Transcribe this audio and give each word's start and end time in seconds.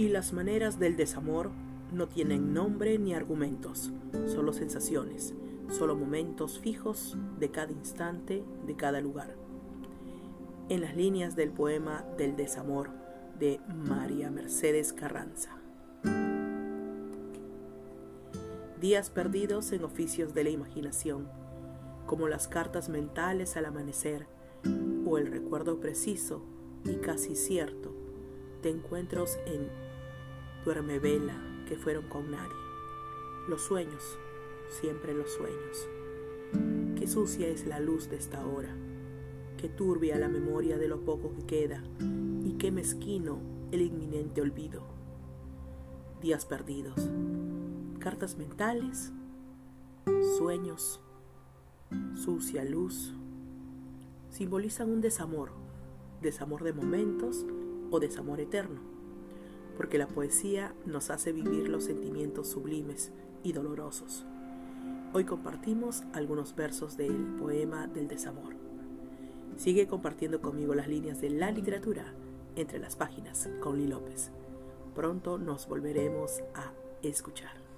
Y 0.00 0.08
las 0.08 0.32
maneras 0.32 0.78
del 0.78 0.96
desamor 0.96 1.50
no 1.92 2.08
tienen 2.08 2.54
nombre 2.54 2.98
ni 2.98 3.12
argumentos, 3.12 3.92
solo 4.28 4.54
sensaciones, 4.54 5.34
solo 5.68 5.94
momentos 5.94 6.58
fijos 6.58 7.18
de 7.38 7.50
cada 7.50 7.70
instante, 7.70 8.42
de 8.66 8.76
cada 8.76 9.02
lugar. 9.02 9.36
En 10.70 10.80
las 10.80 10.96
líneas 10.96 11.36
del 11.36 11.50
poema 11.50 12.06
del 12.16 12.34
desamor 12.34 12.88
de 13.38 13.60
María 13.68 14.30
Mercedes 14.30 14.94
Carranza. 14.94 15.58
Días 18.80 19.10
perdidos 19.10 19.70
en 19.72 19.84
oficios 19.84 20.32
de 20.32 20.44
la 20.44 20.50
imaginación, 20.50 21.28
como 22.06 22.26
las 22.26 22.48
cartas 22.48 22.88
mentales 22.88 23.54
al 23.58 23.66
amanecer 23.66 24.26
o 25.04 25.18
el 25.18 25.26
recuerdo 25.26 25.78
preciso 25.78 26.42
y 26.86 26.94
casi 26.94 27.36
cierto 27.36 27.94
de 28.62 28.70
encuentros 28.70 29.38
en 29.46 29.89
duerme 30.64 30.98
vela 30.98 31.34
que 31.66 31.76
fueron 31.76 32.08
con 32.08 32.30
nadie. 32.30 32.56
Los 33.48 33.62
sueños, 33.62 34.18
siempre 34.80 35.14
los 35.14 35.30
sueños. 35.32 35.88
Qué 36.96 37.06
sucia 37.06 37.48
es 37.48 37.66
la 37.66 37.80
luz 37.80 38.10
de 38.10 38.16
esta 38.16 38.44
hora, 38.44 38.76
qué 39.56 39.68
turbia 39.68 40.18
la 40.18 40.28
memoria 40.28 40.78
de 40.78 40.88
lo 40.88 41.00
poco 41.04 41.32
que 41.34 41.46
queda. 41.46 41.82
Y 42.44 42.54
qué 42.58 42.70
mezquino 42.70 43.38
el 43.70 43.82
inminente 43.82 44.42
olvido. 44.42 44.82
Días 46.20 46.44
perdidos, 46.44 47.08
cartas 47.98 48.36
mentales, 48.36 49.12
sueños, 50.36 51.00
sucia 52.14 52.64
luz, 52.64 53.14
simbolizan 54.30 54.90
un 54.90 55.00
desamor, 55.00 55.52
desamor 56.20 56.64
de 56.64 56.72
momentos 56.72 57.46
o 57.90 58.00
desamor 58.00 58.40
eterno, 58.40 58.80
porque 59.80 59.96
la 59.96 60.08
poesía 60.08 60.74
nos 60.84 61.08
hace 61.08 61.32
vivir 61.32 61.70
los 61.70 61.84
sentimientos 61.84 62.48
sublimes 62.48 63.12
y 63.42 63.54
dolorosos. 63.54 64.26
Hoy 65.14 65.24
compartimos 65.24 66.02
algunos 66.12 66.54
versos 66.54 66.98
del 66.98 67.16
poema 67.38 67.86
del 67.86 68.06
desamor. 68.06 68.52
Sigue 69.56 69.86
compartiendo 69.86 70.42
conmigo 70.42 70.74
las 70.74 70.86
líneas 70.86 71.22
de 71.22 71.30
la 71.30 71.50
literatura 71.50 72.12
entre 72.56 72.78
las 72.78 72.94
páginas 72.94 73.48
con 73.60 73.78
Lee 73.78 73.86
López. 73.86 74.32
Pronto 74.94 75.38
nos 75.38 75.66
volveremos 75.66 76.42
a 76.54 76.74
escuchar. 77.02 77.69